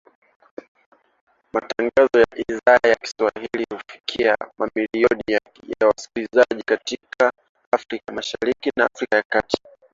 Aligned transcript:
Matangazo 1.53 2.19
ya 2.19 2.27
Idhaa 2.37 2.87
ya 2.89 2.95
Kiswahili 2.95 3.65
huwafikia 3.69 4.37
mamilioni 4.57 5.23
ya 5.79 5.87
wasikilizaji 5.87 6.63
katika 6.65 7.31
Afrika 7.71 8.13
Mashariki 8.13 8.71
na 8.77 8.85
Afrika 8.85 9.15
ya 9.17 9.23
kati. 9.23 9.57